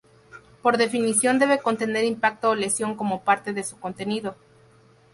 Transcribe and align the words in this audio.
Por 0.63 0.77
definición 0.79 1.37
debe 1.37 1.59
contener 1.61 2.05
impacto 2.05 2.49
o 2.49 2.55
lesión 2.55 2.95
como 2.95 3.21
parte 3.23 3.53
de 3.53 3.63
su 3.63 3.79
contenido. 3.79 4.35